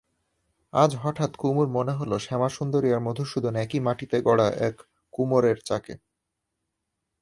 আজ 0.73 0.91
হঠাৎ 1.03 1.31
কুমুর 1.37 1.67
মনে 1.69 1.93
হল 1.99 2.11
শ্যামাসুন্দরী 2.25 2.89
আর 2.91 3.01
মধুসূদন 3.07 3.53
একই 3.55 3.79
মাটিতে 3.87 4.17
গড়া 4.27 4.47
এক 4.67 4.75
কুমোরের 5.13 5.57
চাকে। 5.65 5.93